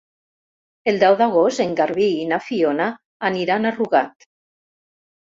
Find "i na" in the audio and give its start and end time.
2.21-2.39